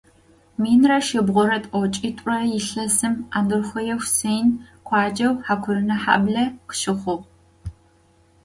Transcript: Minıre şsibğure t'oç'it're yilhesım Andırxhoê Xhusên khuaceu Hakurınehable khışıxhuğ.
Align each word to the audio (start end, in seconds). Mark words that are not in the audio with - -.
Minıre 0.61 0.99
şsibğure 1.05 1.59
t'oç'it're 1.63 2.29
yilhesım 2.51 3.13
Andırxhoê 3.37 3.83
Xhusên 3.99 4.47
khuaceu 4.87 5.33
Hakurınehable 5.47 6.43
khışıxhuğ. 6.67 7.21